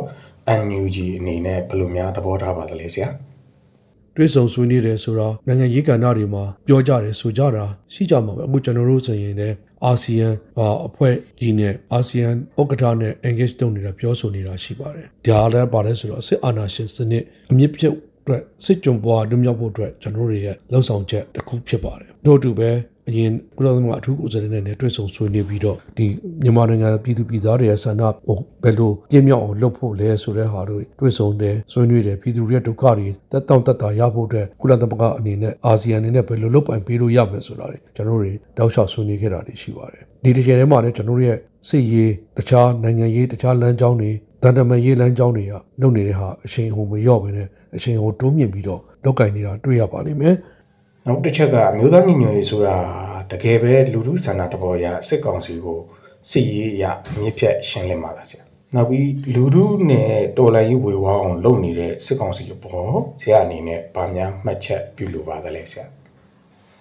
[0.59, 3.09] NUG အနေနဲ့ဘယ်လိုများသဘောထားပါသလဲဆရာ။
[4.17, 9.55] တွဲဆောင်ဆွေးနွေးတယ်ဆိုတာနိုင်ငံရေးကဏ္ဍတွေမှာပြောကြတယ်ဆိုကြတာရှိကြမှာပဲအခုကျွန်တော်တို့ဆိုရင်လည်း
[9.85, 10.29] အာဆီယံ
[10.87, 22.69] အဖွဲ့ကြီးနဲ့အာဆီယံဥက္ကဋ္ဌနဲ့ engage လုပ်နေတာပြောဆိုနေတာရှိပါတယ်။ဒါလည်းပါတယ်ဆိုတော့စစ်အာဏာရှင်စနစ်အမြင့်ပြတ်အတွက်စစ်ကြုံပွားလွတ်မြောက်ဖို့အတွက်ကျွန်တော်တို့ရဲ့လှုံ့ဆော်ချက်တစ်ခုဖြစ်ပါတယ်။တို့အတူပဲ
[23.09, 26.05] အရင်ကုလသမဂ္ဂအထူးကိုယ်စားလှယ်နဲ့တွေ့ဆုံဆွေးနွေးပြီးတော့ဒီ
[26.43, 41.37] မြန်မာနိုင်ငံပြည်သူပြည်သားတွေရဲ့ဆန္ဒဟိုဘယ်လိုပြင်းမြောက်အောင်လုပ်ဖို့လဲဆိုတဲ့ဟာတို့တွေ့ဆုံတယ်ဆွေးနွေးတယ်ပြည်သူတွေရဲ့ဒုက္ခတွေတက်တောင့်တက်တာရဖို့အတွက်ကုလသမဂ္ဂအနေနဲ့အာဆီယံအနေနဲ့ဘယ်လိုလုပ်ပိုင်ပေးလို့ရမယ်ဆိုတာတွေကျွန်တော်တို့တောက်လျှောက်ဆွေးနွေးခဲ့တာတွေရှိပါတယ်ဒီတစ်ချိန်ထဲမှာလည်းကျွန်တော်တို့ရဲ့
[41.69, 44.11] စစ်ရေးတခြားနိုင်ငံရေးတခြားလမ်းကြောင်းတွေ
[44.43, 50.35] တန်တမရေးလမ်းကြောင်းတွေကလုပ်နေတဲ့ဟာအချိန်ဟိုမလျော့ပဲနဲ့အချိန်ဟိုတိုးမြင့်ပြီးတော့လောက်ကင်နေတာတွေ့ရပါလိမ့်မယ်
[51.09, 52.75] နောက်တစ်ချက်ကအမျိုးသားညီညွတ်ရေးဆိုတာ
[53.31, 55.79] တကယ်ပဲလူထုဆန္ဒတဘောရစစ်ကောင်စီကို
[56.29, 56.83] စစ်ရေးရ
[57.19, 58.43] မြစ်ဖြတ်ရှင်းလင်းပါလားဆရာ
[58.75, 65.85] နောက်ပြီးလူထုနဲ့တော်လိုင်းရေးဝေဝါအောင်လုပ်နေတဲ့စစ်ကောင်စီအပေါ်ဆရာအနေနဲ့ဗာများမှတ်ချက်ပြုလိုပါသလဲဆရာ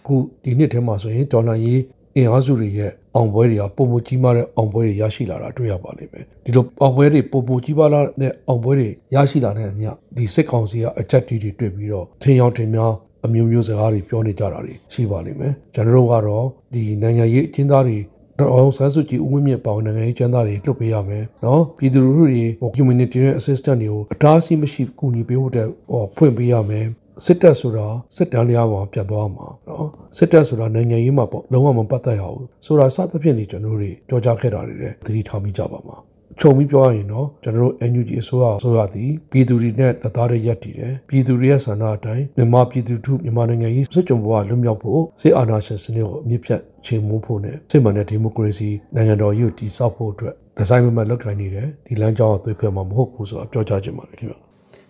[0.06, 0.14] ခု
[0.44, 1.82] ဒီနှစ်ထဲမှာဆိုရင်တော်လိုင်းရေး
[2.16, 12.92] အင်အားစုတွေရဲ့အောင်ပွဲတွေကပုံမကြီးမားတဲ့အောင်ပွဲတွေရရှိလာတာတွေ့ရပါလိမ့်မယ်ဒီလိုအောင်ပွဲတွေပုံမကြီးမားတဲ့အောင်ပွဲတွေရရှိလာတဲ့အမြဒီစစ်ကောင်စီကအချက်တီးတွေတွေ့ပြီးတော့ထင်ရောင်ထင်များ
[13.26, 17.98] အမျိုးမျိုးစကားတွေပြောနေကြတာတွေရှိပါလိမ့်မယ်ကျွန်တော်တို့ကတော့ဒီနိုင်ငံရေးအကျဉ်းသားတွေ
[18.38, 22.44] တော့အောင်ဆန်းစုကြည်ဦးဝင်းမြင့်ပေါင်းနိုင်ငံရေးကျန်းသားတွေလွတ်ပေးရမယ်နော်ပြည်သူလူထုတွေ
[22.76, 26.86] humanitarian assistance တွေကိုအတားအဆီးမရှိကူညီပေးဖို့တဲ့ဟောဖွင့်ပေးရမယ်
[27.24, 35.96] စစ်တပ်ဆိုတာစစ်တမ်းလျားမှာပြတ်သွားမှာနော်စစ်တပ်ဆိုတာနိုင်ငံရေးမှာပေါ့လုံးဝမပတ်သက်ရဘူးဆိုတာစသဖြင့်ဒီကျွန်တော်တို့တွေပြောကြားခဲ့တာတွေလည်းသတိထားမိကြပါမှာ
[36.40, 54.34] ခြုံပြီးပြောရရင်တော့ကျွန်တော်တို့ NUG အစိုးရအစိုးရသည်ပြည်သူတွေနဲ့တသားတည်းရပ်တည်တယ်ပြည်သူတွေရဲ့ဆန္ဒအတိုင်းမြန်မာပြည်သူထုမြန်မာနိုင်ငံကြီးစစ်ကြုံဘဝလွတ်မြောက်ဖို့စစ်အာဏာရှင်စနစ်ကိုအမြင့်ဖြတ်ချိန်မိုးဖို့နဲ့စစ်မှန်တဲ့ဒီမိုကရေစီနိုင်ငံတော်ကြီးကိုတည်ဆောက်ဖို့အတွက်ဒီဇိုင်းမမတ်လုပ်ကိုင်နေတယ်ဒီလမ်းကြောင်းကိုသွေးဖျက်မှာမဟုတ်ဘူးဆိုတာပြောကြားချင်ပါတယ်ခင်ဗျ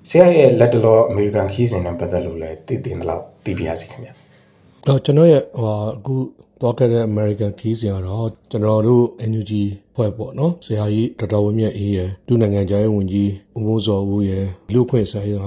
[0.09, 4.11] ဆရာရဲ့လက်တလောအမေရိကန်ခီးစဉ်နဲ့ပတ်သက်လို့လည်းတည်တည်တော့တည်ပြရစီခင်ဗျ
[4.87, 6.15] တော့ကျွန်တော်ရဲ့ဟိုအခု
[6.63, 9.53] တော့ခဲ့တဲ့ American ခီးစဉ်ကတော့ကျွန်တော်တို့ NUG
[9.97, 15.45] ဖွဲ့ပေါ့နော်ဆရာကြီးဒေါက်တာဝင်းမြတ်အေးရယ်ဒုနိုင်ငံခြားရေးဝန်ကြီးဦးမိုးစောဦးရယ်လူခွင့်ဆိုင်ရာ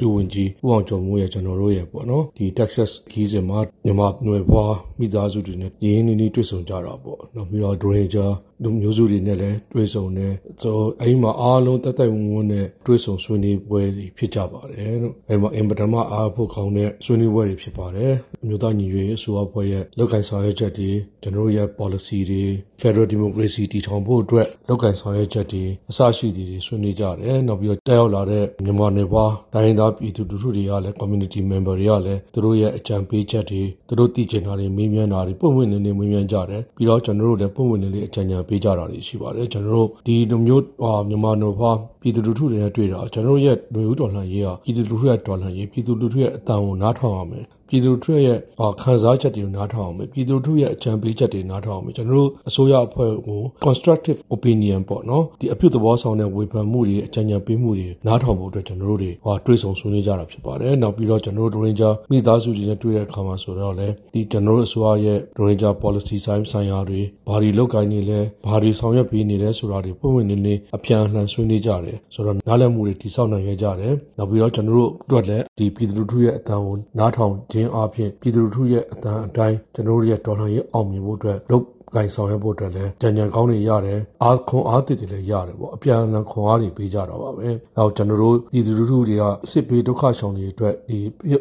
[0.00, 8.30] ဒုဝန်ကြီးဦးအောင်ကျော်မိုးရယ်ကျွန်တော်တို့ရယ်ပေါ့နော်ဒီ Texas ခီးစဉ်မှာမြန်မာຫນွယ်ဘွားမိသားစုတွေနဲ့ရင်းနှီးနှီးတွေ့ဆုံကြတာပေါ့နော်ပြီးတော့ Ranger
[8.62, 20.90] လူမျိုးစုတွေနဲ့လည်းတွေ့ဆုံတယ်ဆိုအဲဒီမှာအားလုံးတက်တက်ဝန်းဝန်းနဲ့တွေ့ဆုံဆွေးနွေးပွဲတွေဖြစ်ကြပါတယ်လို့အဲဒီမှာအင်ပဒမအားဖို့ကောင်းတဲ့ဆွေးနွေးပွဲတွေဖြစ်ပါတယ်အမျိုးသားညီညွတ်ရေးအစိုးရဖွဲ့ရဲ့လောက်ကိုင်ဆောင်ရွက်ချက်တွေ
[21.22, 22.42] ကျွန်တော်တို့ရဲ့ policy တွေ
[22.80, 40.64] Federal Democracy တည်ထောင်ဖို့အတွက်လောက်ကိုင်ဆောင်ရွက်ချက်တွေအစရှိသည်တွေဆွေးနွေးကြတယ်နောက်ပြီးတော့တက်ရောက်လာတဲ့မြန်မာနယ်ပွားတိုင်းသားပြည်သူလူထုတွေကလည်း community member တွေကလည်းသူတို့ရဲ့အကြံပေးချက်တွေသူတို့သိချင်တာတွေမေးမြန်းတာတွေပုံမှန်နေနေမေးမြန်းကြတယ်ပြီးတော့ကျွန်တော်တို့လည်းပုံမှန်နေနေအကြံဉာဏ်ပေးကြတာတွေရှိပါတယ်ကျွန်တော်တို့ဒီလိုမျိုး
[41.08, 48.38] မြန်မာနယ်ပွားပြည်သူလူထုတွေနဲ့တွေ့တာကျွန်တော်တို့ရဲ့လူဦးတော်လှန်ရေးဟာပြည်သူလူထုရဲ့တော်လှန်ရေးပြည်သူလူထုရဲ့အတန်ကိုနားထောင်ရမယ် ပြည်သူတို့ရဲ့
[48.82, 90.98] ခံစားချက်တွေကိုနားထောင်အောင်မယ်ပြည်သူတို့ရဲ့အကြံပေးချက်တွေနားထောင်အောင်မယ်ကျွန်တော်တို့အစိုးရအဖွဲ့ကို constructive opinion ပေါ့နော်ဒီအပြုသဘောဆောင်တဲ့ဝေဖန်မှုတွေအကြံဉာဏ်ပေးမှုတွေနားထောင်ဖို့အတွက်ကျွန်တော်တို့တွေဟောတွေးဆုံဆွေးနွေးကြတာဖြစ်ပါတယ်နောက်ပြီးတော့ကျွန်တော်တို့ Ranger မိသားစုတွေနဲ့တွေ့တဲ့အခါမှာဆိုတော့လေဒီကျွန်တော်တို့အစိုးရရဲ့ Ranger policy ဆိုင်ဆိုင်ရာတွေဘာတွေလုပ်ကိုင်းနေလဲဘာတွေဆောင်ရွက်ပေးနေလဲဆိုတာတွေပုံမှန်နေနေအပြန်အလှန်ဆွေးနွေးကြတယ်ဆိုတော့နားလည်မှုတွေတိစောက်နိုင်ခဲ့ကြတယ်နောက်ပြီးတော့ကျွန်တော်တို့အတွက်လည်းဒီပြည်သူလူထုရဲ့အတန်ကိုနားထောင်ခြင်းခြင်းအပြင်ပြည်သူလူထုရဲ့အတန်အတိုင်းကျွန်တော်တို့ရဲ့ဒေါ်လာရေးအောင်မြင်ဖို့အတွက်လုပ် ဂိုင်ဆောင်ရွက်ဖို့အတွက်လည်းကြံကြံကောင်းတွေရတယ်အားခွန်အားတည်တွေလည်းရတယ်ပေါ့အပြန်အလှန်ခွန်အားတွေပေးကြတော့ပါပဲနောက်ကျွန်တော်တို့ပြည်သူလူထုတွေကစစ်ဘေးဒုက္ခရှောင်တွေအတွက်ဒီ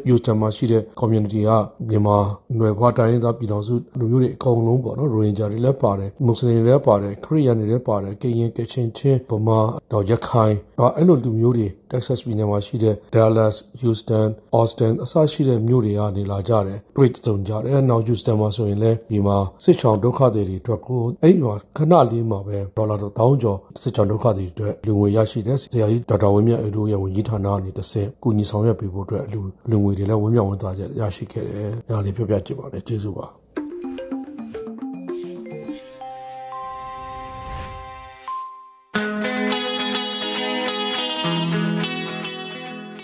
[0.10, 1.52] ယူစတမှာရှိတဲ့ community က
[1.90, 2.18] မြန်မာ
[2.56, 9.60] ຫນွယ်ဘွားတိုင်းသားပြည်တော်စုလူမျိုးတွေအကုန်လုံးပေါ့နော်ရိုဟင်ဂျာတွေလည်းပါတယ်မွတ်စလင်တွေလည်းပါတယ်ခရစ်ယာန်တွေလည်းပါတယ်ကရင်ကချင်ချင်းဗမာ
[9.92, 10.56] တော့ရခိုင်
[10.98, 33.28] အဲ့လိုလူမျိုးတွေ Texas ပြည်နယ်မှာရှိတဲ့ Dallas, Houston, Austin အစရှိတဲ့မြို့တွေကနေလာကြတယ်တွေ့ကြုံကြတယ်နောက် Houston မှာဆိုရင်လည်းဒီမှာစစ်ချောင်းဒုက္ခသည်တွေအတွက်ကိုအဲ့ဒီမှာခဏလေးမှာပဲဒေါ်လာ1000ကျော်စစ်ချောင်းဒုက္ခသည်တွေအတွက်လူငွေရရှိတဲ့ဆရာကြီးဒေါက်တာဝင်းမြတ်အေတို့ရဲ့ဝန်ကြီးဌာနကနေတစ်ဆင့်ကူညီဆောင်ရွက်ပေးဖို့အတွက်လူလူငွေတွေလည်းဝင်းမြောက်ဝန်သားချက်ရရှိခဲ့တယ်။ဒါလေးပြောပြချင်ပါတယ်ကျေးဇူးပါ။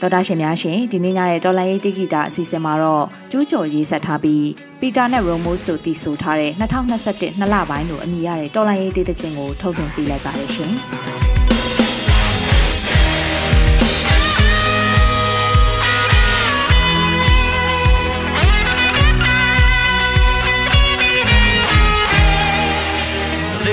[0.06, 4.48] တော်တာရှင်များရှင်ဒီနေ့ညရဲ့တော်လိုင်းရေးတိဂီတာအစီအစဉ်မှာတော့ကျူးကျော်ရေးဆက်ထားပြီး
[4.80, 10.74] ပီတာနဲ့ရိုမို့စ်တို့တည်ဆိုထားတဲ့2021နှစ်လပိုင်းတို့အမိရတဲ့တော်လိုင်းရေးတိသချင်းကိုထုတ်ပြန်ပေးလိုက်ပါတယ်ရှင်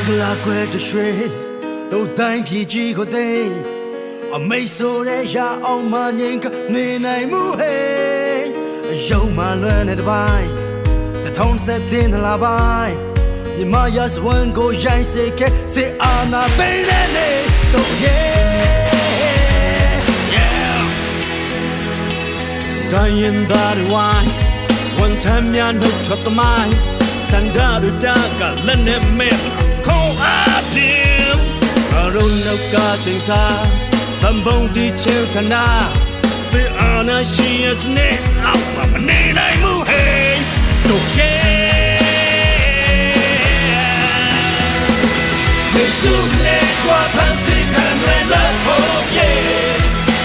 [0.08, 1.08] ကလာကွယ်တရွှေ
[1.90, 3.71] တို့တိုင်းပြည်ကြီးကိုသိ
[4.36, 8.42] အမိတ်ဆိုတဲ့ရအောင်မငိမ့်ကနေနိုင်မှုဟဲ့
[9.08, 10.50] ရုံမှလွမ်းတဲ့တပိုင်း
[11.24, 12.96] တထုံးဆက်တင်လာပိုင်း
[13.56, 17.30] မြမရစဝန်ကိုရိုင်းစေခဲ့စေအာနာသိတဲ့နေ
[17.72, 18.42] တော့ yeah
[20.34, 20.80] yeah
[22.92, 24.30] တိုင်းရင်သားတွေဝိုင်း
[24.98, 26.74] ဝန်ထမ်းများနှုတ်ထွက်သမိုင်း
[27.30, 28.08] စန္ဒာတို့ပြ
[28.40, 29.36] ကလက်နဲ့မဲ့
[29.86, 31.36] ခေါင်းအားဖြင့်
[31.94, 33.81] အရုံနောက်ကချိန်စား
[34.22, 35.64] တံပုံတီချင်းစနာ
[36.50, 38.08] စေအာနာရှင်ရဲ့စနေ
[38.44, 40.38] အောင်မနေနိုင်မှုဟေး
[40.88, 41.32] တို့ကဲ
[45.74, 49.30] Me suble kwa pansi kanwe la hoye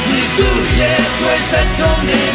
[0.09, 2.26] Ni tu ye tu es ton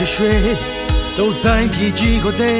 [0.00, 0.34] တရွှေ
[1.18, 2.56] တို့တိုင်းပြည်ကြီးကိုသိ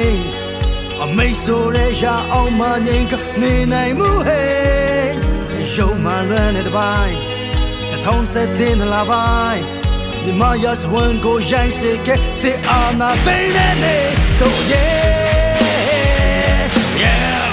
[1.03, 4.53] အမိတ်ဆိုတဲ့ရအောင်မငိမ့်ကနေနိုင်မှုဟဲ့
[5.75, 7.17] ရုံမလွမ်းတဲ့ပိုင်း
[7.91, 9.63] တထောင်ဆက်တင်လာပိုင်း
[10.23, 13.97] ဒီမယတ်ဝန်ကိုရိုင်းစေခဲ့စေအာနာသိနေနေ
[14.39, 14.93] တို့ရဲ့
[17.01, 17.45] yeah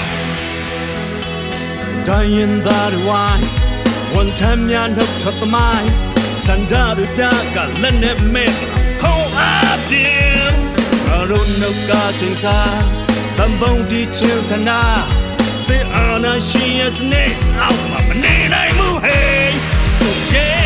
[2.07, 3.45] တိုင်းရင်သားဝိုင်း
[4.13, 5.89] ဝန်ထမ်းများနှုတ်ထသမိုင်း
[6.45, 7.21] စန္ဒရပြ
[7.55, 8.80] ကလည်းနဲ့မဲ့ခေါ်အားတင်
[11.31, 12.81] အရုံနှုတ်ကချင်းစား
[13.37, 14.79] တံပုံတီချင်းစနာ
[15.65, 17.23] စေအာနာရှိရစနေ
[17.59, 19.49] အောင်မနေနိုင်မှုဟဲ့
[20.33, 20.60] yeah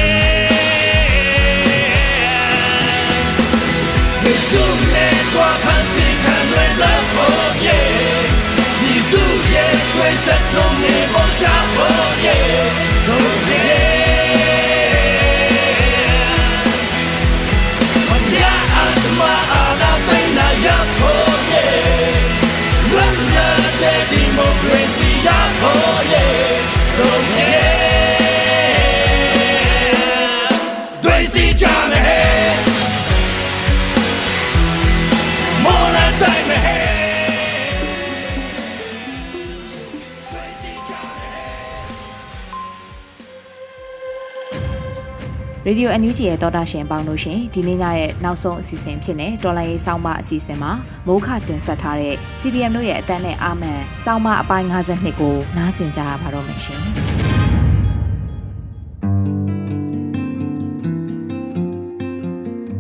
[45.67, 50.71] Radio NUG ရဲ့သောတာရှင်ပေါင်းလို့ရှင်ဒီနေ့ညရဲ့နောက်ဆုံးအစီအစဉ်ဖြစ်နေတော်လိုင်းရေးစောင်းမအစီအစဉ်မှာ
[51.08, 56.82] မိုးခတင်ဆက်ထားတဲ့ CDM တို့ရဲ့အတန်းနဲ့အာမန်စောင်းမအပိုင်း52ကိုနားဆင်ကြရပါတော့မယ်ရှင်။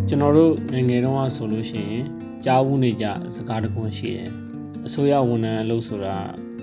[0.07, 2.05] ကျွန်တော်တို့ငယ်ငယ်တုန်းကဆိုလို့ရှိရင်
[2.45, 4.29] ကြားဘူးနေကြစကားတခွန်းရှိတယ်
[4.85, 6.15] အစိုးရဝန်ထမ်းအလုပ်ဆိုတာ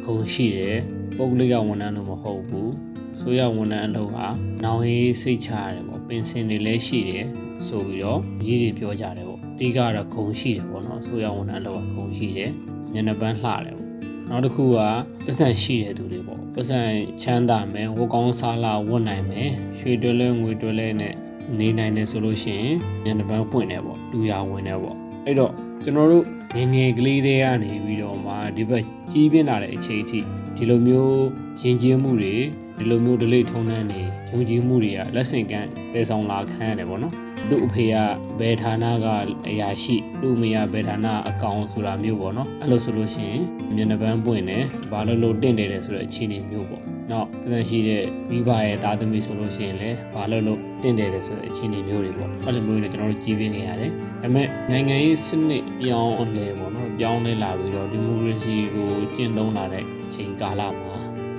[0.05, 0.77] ဂုဏ်ရှိတယ်
[1.17, 2.71] ပုဂ္ဂလိကဝန်ထမ်းတော့မဟုတ်ဘူး
[3.15, 4.27] အစိုးရဝန်ထမ်းအလုပ်ဟာ
[4.65, 7.25] နောင်ရေးစိတ်ချရတယ် ပေါ့ပင်စင်တွေလည်းရှိတယ်
[7.67, 12.51] ဆိုပြီးတော့ရေးတွေပြောကြတယ်ပေါ့အဓိကတော့ဂုဏ်ရှိတယ်ပေါ့နော်အစိုးရဝန်ထမ်းအလုပ်ကဂုဏ်ရှိတယ်
[12.93, 13.89] မျက်နှာပန်းလှတယ်ပေါ့
[14.29, 14.79] နောက်တစ်ခုက
[15.25, 16.81] ပတ်စံရှိတဲ့သူတွေပေါ့ပတ်စံ
[17.23, 21.15] ချမ်းသာမယ်ဝတ်ကောင်းစားလာဝတ်နိုင်မယ်ရွှေတွဲလဲငွေတွဲလဲနဲ့
[21.59, 25.53] နေနိုင်တယ်ဆိုလို့ရှိရင်ညနေပန်းပွင့်တယ်ပေါ့လူရဝင်တယ်ပေါ့အဲ့တော့
[25.85, 26.25] ကျွန်တော်တို့
[26.57, 30.21] ငယ်ငယ်ကလေးတွေကနေပြီးတော့မှဒီဘက်ကြီးပြင်းလာတဲ့အချိန်အထိ
[30.57, 31.25] ဒီလိုမျိုး
[31.61, 32.35] ရင်ကျေးမှုတွေ
[32.79, 37.15] ဒီလိုမျိုးဒလိထုံးတန်းတွေယုံကြည်မှုတွေကလက်ဆင့်ကမ်းတည်ဆောင်လာခံရတယ်ပေါ့နော်
[37.51, 37.95] သူ့အဖေက
[38.41, 39.07] ဘယ်ဌာနက
[39.49, 43.43] အရာရှိသူ့အမေကဘယ်ဌာနအကောင်ဆိုတာမျိုးပေါ့နော်အဲ့လိုဆိုလို့ရှိရင်
[43.75, 53.91] မျက်နှာပန်းပွင့်တယ်ဘာလို့လို့တင့်တယ်လဲဆိုတဲ့အခြေအနေမျိုးပေါ့နောက်ပြန်ရှိတဲ့မိဘရဲ့သားသမီးဆိုလို့ရှိရင်လည်းဘာလို့လို့တင့်တယ်လဲဆိုတဲ့အခြေအနေမျိုးတွေပေါ့အဲ့လိုမျိုးတွေကျွန်တော်တို့ကြည်ပြနေရတယ်
[54.23, 60.92] ဒါပေမဲ့နိုင်ငံရေးစနစ်ပြောင်းလဲပေါ့နော်ပြောင်းလဲလာပြီးတော့ဒီမိုကရေစီကိုကျင့်သုံးလာတဲ့အချိန်ကာလမှာ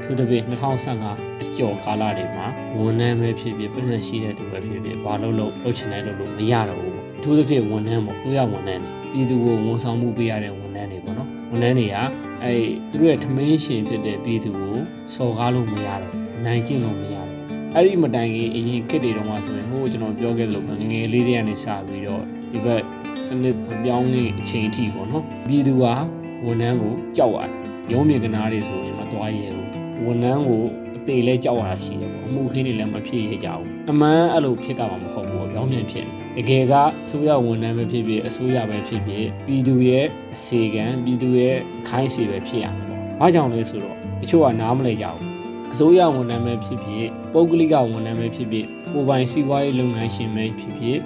[0.05, 0.43] သူတပည့်
[0.91, 11.95] 2015အကျော်ကာလတွေမှာဝန်ထမ်းပဲဖြစ်ဖြစ်ပတ်သက်ရှိတဲ့သူပဲဖြစ်ဖြစ်ဘာလို့လို့လုပ်ချင်တယ်လို့လို့မရတော့ဘူးပေါ့သူတပည့်ဝန်ထမ်းပေါ့ကိုရဝန်ထမ်းတွေပြည်သူကိုဝန်ဆောင်မှုပေးရတဲ့ဝန်ထမ်းတွေပေါ့နော်ဝန်ထမ်းတွေက
[12.43, 12.53] အဲ
[12.91, 14.75] သူတို့ရဲ့ထမင်းရှင်ဖြစ်တဲ့ပြည်သူကို
[15.15, 17.29] စော်ကားလို့မရတော့နိုင်ကျင့်လို့မရတော့
[17.75, 22.81] အဲ့ဒီမတိုင်ခင်အရင်ခေတ်တွေတုန်းကဆိုရင်ဟိုကျွန်တော်ပြောခဲ့လို့ငငယ်လေးတွေကနေစပြီးတော့ဒီဘက်
[23.25, 25.93] စနစ်ပြောင်းနေအချိန်အထိပေါ့နော်ပြည်သူဟာ
[26.45, 27.51] ဝန်ထမ်းကိုကြောက်ရတယ်
[27.91, 29.62] ရုံးမြေကနာတွေဆိုရင်မသွားရဲဘူး
[30.05, 30.63] ဝန်ထမ်းကို
[30.97, 36.73] အသေးလဲကြောက်ရတာရှိတယ်ပေါ့အမှုခင်းတွေလည်းမဖြစ်ရကြဘူးအမှန်အဲ့လိုဖြစ်တာမှမဟုတ်ဘူးပြောင်းပြန်ဖြစ်နေတကယ်က
[37.05, 45.27] အစိုးရဝန်ထမ်းပဲဖြစ်ဖြစ်အစိုးရပဲဖြစ်ဖြစ်ပြည်သူရဲ့အစီကံပြည်သူရဲ့အခိုင်းအစီပဲဖြစ်ရမှာပေါ့။ဘာကြောင့်လဲဆိုတော့တချို့ကနားမလဲကြဘူး။
[45.71, 50.97] အစိုးရဝန်ထမ်းပဲဖြစ်ဖြစ်ပုဂ္ဂလိကဝန်ထမ်းပဲဖြစ်ဖြစ်ကိုပိုင်စီးပွားရေးလုပ်ငန်းရှင်ပဲဖြစ်ဖြစ်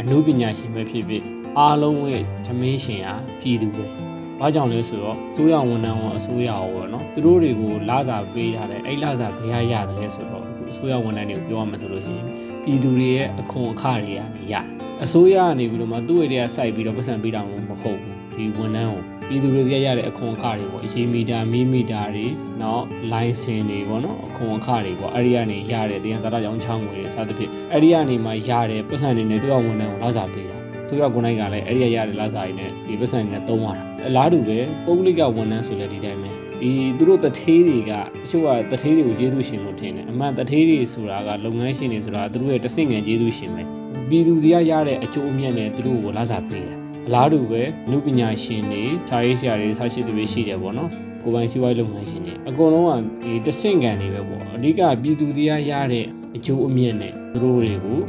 [0.00, 1.22] အမှုပညာရှင်ပဲဖြစ်ဖြစ်
[1.58, 3.86] အားလုံးရဲ့သမင်းရှင်ဟာပြည်သူပဲ။
[4.40, 12.26] ဘာကြောင့်လဲဆိုတော့အစိုးရဝန်ထမ်းဝန်အစိုးရရောနော်သူတို့တွေကိုလာစာပေးထားတယ်အဲ့လာစာဘယ်ဟာရတယ်လဲဆိုတော့အခုအစိုးရဝန်ထမ်းတွေကိုပြောရမှာဆိုလို့ရှိရင်
[12.64, 14.64] ပြည်သူတွေရဲ့အခွန်အခတွေကနေရတယ်
[15.04, 22.26] အစိုးရကနေပြီးတော့မှသူ့ရဲ့တွေကစိုက်ပြီးတော့ပတ်စံပေးတာမဟုတ်ဘူးဒီဝန်ထမ်းကိုပြည်သူတွေကရတဲ့အခွန်အခတွေပေါ့အရေးမီတာမီမီတာတွေ
[22.60, 30.59] နောက်လိုင်စင်တွေပေါ့နော်အခွန်အခတွေပေါ့အဲ့ဒီကနေရတဲ့တရားသာကြောင်းချောင်းငွေတွေစသဖြင့်အဲ့ဒီကနေမှရတဲ့ပတ်စံတွေနဲ့တွက်ဝန်ထမ်းကိုလာစားပေးတာ
[30.90, 36.28] သူကကိုနိုင်ကလည်းအဲ့ဒီရရတဲ့လာစားရည်နဲ့ဒီပတ်စံတွေနဲ့သုံးရတာအလားတူပဲပုဂ္ဂလိကဝန်ထမ်းဆိုလည်းဒီတိုင်းပဲ
[36.60, 37.94] ဒီသူတို့တထေးတွေကတ
[38.30, 43.62] ချို့ကတထေးတွေကိုကျေးဇူးရှင်လို့ထင်တယ်အမှန်တထေးတွေဆိုတာကလုပ်ငန်းရှင်တွေဆိုတာသူတို့ရဲ့တဆင့်ငယ်ကျေးဇူးရှင်ပဲ
[44.08, 46.76] ပြည်သူတွေကရတဲ့အကျိုးအမြတ်နဲ့သူတို့ကိုလာစားပေးတယ်
[47.06, 50.90] အလားတူပဲလူပညာရှင်တွေစာရေးဆရာတွေဆရှိသူတွေရှိတယ်ပေါ့နော်
[51.22, 56.04] ကိုပိုင်စီးပွားရေးလုပ်ငန်းရှင်တွေအကုန်လုံးကဒီတဆင့်ကန်တွေပဲပေါ့အဓိကပြည်သူတရားရတဲ့
[56.36, 58.00] အကျိုးအမြတ်နဲ့သူတို့တွေကို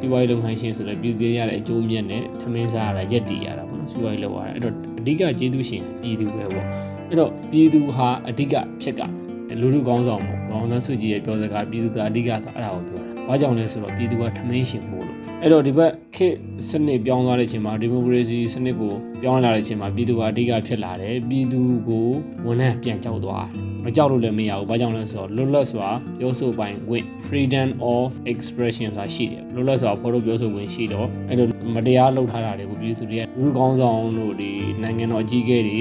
[0.00, 6.66] စီးပွားရေးလုပ်ငန်းရှင်ဆိုလည်းပြည်သူရတဲ့အကျိုးအမြတ်နဲ့ထမင်းစားရတာရက်တည်ရတာပေါ့နော်စီးပွားရေးလုပ်ရတာအဲ့တော့အဓိကကျေးဇူးရှင်ပြည်သူပဲပေါ့
[7.08, 9.02] အဲ့တော့ပြည်သူဟာအဓိကဖြစ်က
[9.60, 16.36] လူလူကောင်းဆောင်ပေါ့ဘောင်သန်းစုကြည်ရဲ့ပြောစကားပြည်သူကအဓိကဆိုအဲ့ဒါကိုပြောတာ။ဘာကြောင့်လဲဆိုတော့ပြည်သူကထမင်းရှင်မို့လို့ အဲ့တော့ဒီဘက်ခေတ်
[16.68, 22.08] စနစ်ပြောင်းသွားတဲ့အချိန်မှာဒီမိုကရေစီစနစ်ကိုပြောင်းလာတဲ့အချိန်မှာပြည်သူကအဓိကဖြစ်လာတယ်ပြည်သူကို
[22.46, 35.80] ဝန်ထမ်းပြန်ကြောက်သွားတယ်မကြောက်လို့လည်းမရဘူး။ဘာကြောင့်လဲဆိုတော့လွတ်လပ်စွာပြောဆိုပိုင်ခွင့် freedom of expression ဆိုတာရှိတယ်။လွတ်လပ်စွာဖော်ထုတ်ပြောဆိုခွင့်ရှိတော့အဲ့လိုမတရားလုပ်ထားတာတွေကိုပြည်သူတွေကလူကောင်းဆောင်တို့ဒီနိုင်ငံတော်အကြီးအကဲတွေ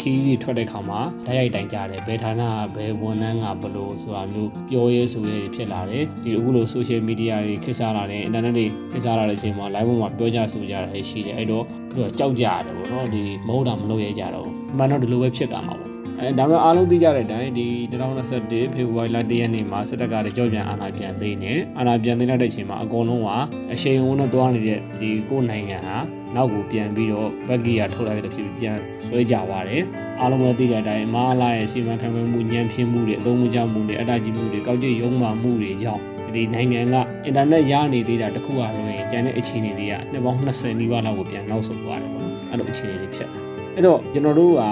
[0.00, 8.66] ခီးတွေထွက်တဲ့ခါမှာဓာတ်ရိုက်တိုင်ကြတယ်။ဘယ်ဌာနကဘယ်ဝန်ထမ်းကဘလို့ဆိုတာမျိုးပြောရဲဆိုရဲဖြစ်လာတယ်။ဒီအခုလို social media တွေခေတ်စားလာတယ်။ internet တွေ
[8.98, 15.87] ခေတ်စားလာတဲ့အချိန်မှာ live ပေါ်မှာပြောကြဆိုကြတာရှိတယ်။အဲ့တော့သူတို့ကြောက်ကြရတယ်ပေါ့နော်။ဒီမဟုတ်တာမလုပ်ရဲကြတော့ဘူး။မှန်တော့ဒီလိုပဲဖြစ်တာမှာပေါ့
[16.20, 23.28] အဲဒါပေမဲ့အားလုံးသိကြတဲ့အတိုင်းဒီ2021ဖေဖော်ဝါရီလ1ရက်နေ့မှာစစ်တပ်ကလည်းကြောက်ပြန်အာဏာပြန်သိမ်းတယ်အာဏာပြန်သိမ်းတဲ့အချိန်မှာအကုန်လုံးက
[23.72, 25.96] အရှိန်အဝန်းနဲ့တွားနေတဲ့ဒီကိုယ်နိုင်ငံဟာ
[26.34, 29.82] နောက်ကိုပြန်ပြီးတော့ဘက်ကီယာထုတ်လိုက်တဲ့ဖြစ်ပြီးပြန်ဆွဲကြသွားတယ်
[30.20, 36.02] အားလုံးပဲသိတဲ့အတိုင်းမာလာရဲ့စီမံခန့်ခွဲမှုညံပြင်းမှုတွေအသုံးမကျမှုတွေအတကြီးမှုတွေကောက်ကျစ်ရုံးမာမှုတွေကြောင့်
[36.34, 43.40] ဒီနိုင်ငံကအင်တာနက်ရနေသေးတာတခုအားလုံးရင်ကျန်တဲ့အခြေအနေတွေကနှစ်ပေါင်း20နီးပါးလောက်ကိုပြန်နောက်ဆုတ်သွားတယ်ပေါ့နော် အဲ့လိုအခြေအနေတွေဖြစ်လာ
[43.74, 44.62] အဲ့တော့ကျွန်တော်တို့က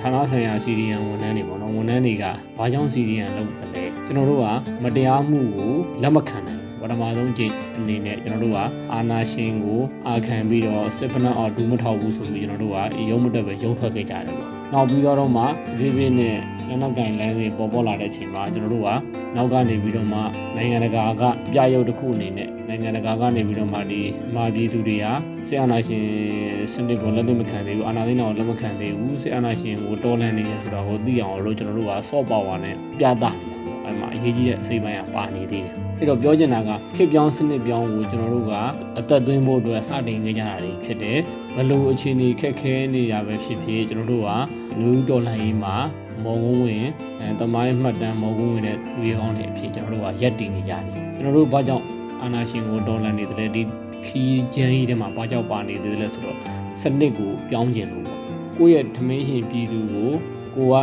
[0.00, 2.24] ဌာနဆိုင်ရာစီဒီယံဝန်ထမ်းတွေပေါ့နော်ဝန်ထမ်းတွေက
[2.58, 4.46] ဘာကြောင့်စီဒီယံလုပ်တယ်လဲကျွန်တော်တို့က
[4.82, 8.58] မတရားမှုကိုလက်မခံနိုင်ပထမဆုံးကြိမ်အနေနဲ့ကျွန်တော်တို့က
[8.92, 12.78] အာနာရှင်ကိုအာခံပြီးတော့စစ်ဖနက်အော်ဒူးမထောက်ဘူးဆိုပြီးကျွန်တော်တို့က
[13.10, 15.44] ရုံးမတက်ပဲရုံးထွက်ခဲ့ကြတယ်ပေါ့ နောက်ပြီးတော့မှ
[15.78, 16.36] ဗီဗီနဲ့
[16.68, 18.90] လက်နက်ကင်လမ်းစဉ်ပေါ်ပေါ်လာတဲ့အချိန်မှာကျွန်တော်တို့က
[19.36, 20.20] နောက်ကနေပြီးတော့မှ
[20.56, 21.22] နိုင်ငံတကာက
[21.52, 24.00] ပြရုပ်တစ်ခုအနေနဲ့နိုင်ငံတကာကနေပြီးတော့မှဒီ
[24.34, 25.12] မာပြည်သူတွေဟာ
[25.48, 26.04] စစ်အာဏာရှင်
[26.72, 38.52] စနစ်ကိုလက်သင့်မခံသေးဘူးအာဏာသိမ်းတာကိုလက်မခံသေးဘူးစစ်အာဏာရှင်ကိုတော်လှန်နေရဆိုတာကိုသိအောင်လို့ကျွန်တော်တို့က soft power နဲ့ပြသနေတာပေါ့အဲ့မှာအရေးကြီးတဲ့အစိပ်ပိုင်းကပါနေသေးတယ် အဲ့တော့ပြောချင်တာကခေပြောင်းစနစ်ပြောင်းကိုကျွန်တော်တို့က
[38.98, 41.18] အသက်သွင်းဖို့အတွက်စတင်ခဲ့ကြတာတွေဖြစ်တယ်
[41.56, 44.30] ဘလို့အခြေအနေခက်ခဲနေရပဲဖြစ်ဖြစ်ကျွန်တော်တို့က
[44.80, 45.76] လူတော်လှန်ရေးမှာ
[46.24, 46.86] မော်ကုန်းဝင်
[47.20, 50.82] အဲတမိုင်းမှတ်တမ်းမော်ကုန်းဝင်တဲ့လူရောင်းတွေအဖြစ်ကျွန်တော်တို့ကရက်တည်နေကြတယ်
[51.14, 51.84] ကျွန်တော်တို့ဘာကြောင့်
[52.22, 53.62] အာနာရှင်ကိုဒေါ်လာနေတယ်ဒီ
[54.06, 56.36] ခီးကျန်းကြီးထဲမှာဘာကြောင့်ပါနေတယ်လဲဆိုတော့
[56.80, 58.20] စနစ်ကိုပြောင်းကျင်လို့ပေါ့
[58.58, 60.12] ကိုယ့်ရဲ့ထမင်းရှင်ပြည်သူကို
[60.56, 60.76] ကိုက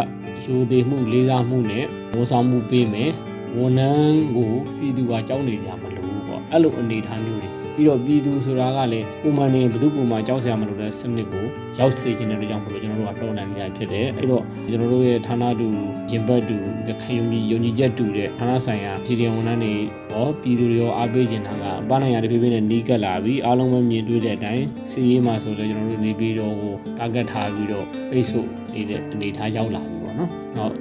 [0.43, 3.11] ယူသေးမှုလေးစားမှုနဲ့ဝန်ဆောင်မှုပေးမယ်
[3.57, 11.45] ဝန်ထမ်းကိုပြည်သူကကြောက်နေကြမလို့ပေါ့အဲ့လိုအနေထားမျိုးတွေပြီးတော့ပြည်သူဆိုတာကလည်းပုံမှန်နေဘသူပုံမှန်ကြောက်စရာမလိုတဲ့စနစ်ကို
[11.79, 15.67] ရောက်စေခြင်းတဲ့ကြောင့်မလို့ကျွန်တော်တို့ကတော်နိုင်နေတာဖြစ်တယ်အဲ့တော့ကျွန်တော်တို့ရဲ့ဌာနတူ
[16.11, 16.57] ရင်ဘတ်တူ
[17.01, 19.73] ခံယူယုံကြည်ချက်တူတဲ့ဌာနဆိုင်ရာစီဒီယံဝန်ထမ်းတွေ
[20.13, 30.73] ရောပြည်သူတွေရောအားပေးခြင်းတာကပန်းနိုင်ရတဖြည်းဖြည်းနဲ့နီးကပ်လာပြီးအားလုံးပဲမြင်တွေ့တဲ့အတိုင်းစီရေးမှာဆိုလည်းကျွန်တော်တို့နေပြီးတော့ကိုတာဂက်ထားပြီးတော့ပိတ်ဆို့နေတဲ့အနေအထားရောက်လာပြီပေါ့နော်။နောက်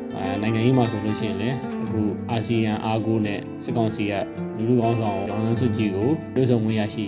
[0.43, 1.57] နိုင်ငံရေးမှာဆိုလို့ရှိရင်လည်း
[1.91, 4.13] အခုအာဆီယံအားကိုးနဲ့စစ်ကောင်စီက
[4.57, 7.05] လူလူကောင်းဆောင်ဒေါန်ဆန်းစုကြည်ကိုတွေ့ဆုံဝင်ရရှိ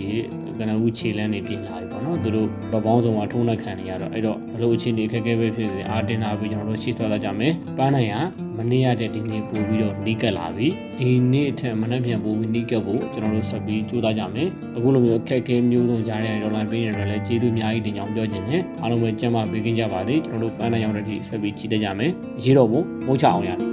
[0.59, 8.13] ကနဦးခြေလန်းနေပြင်လာပြီပေါ့နော်သူတို့ဗပေါင်းဆောင်မှာထုံးနှက်ခံနေရတော့အဲ့တော့ဘလို့အခြေအနေခက်ခဲပဲဖြစ်စေအာတင်လာပြီးကျွန်တော်တို့ရှေ့သွားကြမယ်ပန်းနိုင်ရ
[8.57, 10.67] မနေ့ရတဲ့ဒီနေ့ပို့ပြီးတော့နီးကပ်လာပြီ
[10.99, 22.11] ဒီနေ့အထက်မနေ့ပြန်ပို့ပြီးနီးကပ်ဖို့ကျွန်တော်တို့ဆက်ပြီးကြိုးစားကြမယ်အခုလိုမျိုးခက်ခဲမျိုးစုံကြားတဲ့ဒေါ်လာပေးနေတယ်လည်းကျေးဇူးအများကြီးတင်ကြောင်းပြောချင်တယ်အားလုံးပဲကြမ်းပါပေးကင်းကြပါစေကျွန်တော်တို့ပန်းနိုင်ရောက်တဲ့ဒီဆက်ပြီးကြည့်တတ်ကြမယ်
[22.43, 23.72] ရေးတော့ဖို့မိုးချအောင်ရမယ်